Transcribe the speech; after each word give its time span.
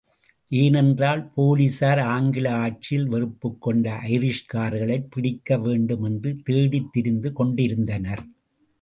ஏனென்றால் 0.51 1.31
போலிஸார் 1.37 2.01
ஆங்கில 2.05 2.55
ஆட்சியில் 2.55 3.11
வெறுப்புக்கொண்ட 3.11 3.93
ஐரிஷ்காரர்களைப் 4.09 5.09
பிடிக்கவேண்டும் 5.15 6.03
என்று 6.03 6.41
தேடித்திரிந்து 6.43 7.31
கொண்டிருந்தனர். 7.31 8.23